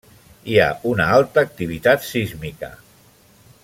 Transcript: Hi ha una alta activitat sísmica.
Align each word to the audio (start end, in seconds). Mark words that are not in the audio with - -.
Hi 0.53 0.55
ha 0.61 0.69
una 0.93 1.05
alta 1.17 1.43
activitat 1.49 2.09
sísmica. 2.09 2.75